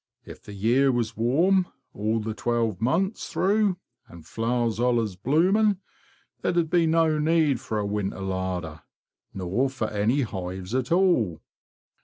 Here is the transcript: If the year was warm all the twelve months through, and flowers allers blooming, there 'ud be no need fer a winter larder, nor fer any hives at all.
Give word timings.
If 0.25 0.41
the 0.41 0.53
year 0.53 0.91
was 0.91 1.15
warm 1.15 1.67
all 1.93 2.19
the 2.19 2.33
twelve 2.33 2.81
months 2.81 3.29
through, 3.29 3.77
and 4.07 4.25
flowers 4.25 4.79
allers 4.79 5.15
blooming, 5.15 5.77
there 6.41 6.57
'ud 6.57 6.71
be 6.71 6.87
no 6.87 7.19
need 7.19 7.59
fer 7.59 7.77
a 7.77 7.85
winter 7.85 8.19
larder, 8.21 8.81
nor 9.31 9.69
fer 9.69 9.89
any 9.89 10.21
hives 10.21 10.73
at 10.73 10.91
all. 10.91 11.43